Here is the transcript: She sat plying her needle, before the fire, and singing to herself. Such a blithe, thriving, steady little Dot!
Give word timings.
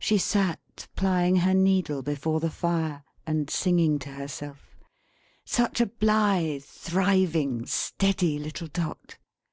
She 0.00 0.18
sat 0.18 0.88
plying 0.96 1.36
her 1.36 1.54
needle, 1.54 2.02
before 2.02 2.40
the 2.40 2.50
fire, 2.50 3.04
and 3.28 3.48
singing 3.48 4.00
to 4.00 4.08
herself. 4.08 4.76
Such 5.44 5.80
a 5.80 5.86
blithe, 5.86 6.64
thriving, 6.64 7.64
steady 7.64 8.40
little 8.40 8.66
Dot! 8.66 9.18